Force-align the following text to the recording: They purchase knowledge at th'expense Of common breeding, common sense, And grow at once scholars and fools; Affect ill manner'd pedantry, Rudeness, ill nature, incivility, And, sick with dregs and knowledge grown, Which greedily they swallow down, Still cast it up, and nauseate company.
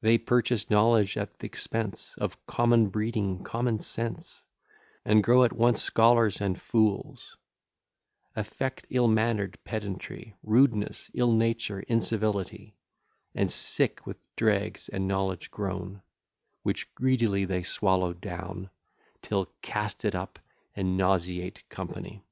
They 0.00 0.16
purchase 0.16 0.70
knowledge 0.70 1.18
at 1.18 1.38
th'expense 1.38 2.14
Of 2.16 2.46
common 2.46 2.88
breeding, 2.88 3.44
common 3.44 3.80
sense, 3.80 4.42
And 5.04 5.22
grow 5.22 5.44
at 5.44 5.52
once 5.52 5.82
scholars 5.82 6.40
and 6.40 6.58
fools; 6.58 7.36
Affect 8.34 8.86
ill 8.88 9.06
manner'd 9.06 9.62
pedantry, 9.62 10.34
Rudeness, 10.42 11.10
ill 11.12 11.32
nature, 11.34 11.80
incivility, 11.80 12.74
And, 13.34 13.52
sick 13.52 14.06
with 14.06 14.34
dregs 14.34 14.88
and 14.88 15.06
knowledge 15.06 15.50
grown, 15.50 16.00
Which 16.62 16.94
greedily 16.94 17.44
they 17.44 17.62
swallow 17.62 18.14
down, 18.14 18.70
Still 19.22 19.44
cast 19.60 20.06
it 20.06 20.14
up, 20.14 20.38
and 20.74 20.96
nauseate 20.96 21.68
company. 21.68 22.24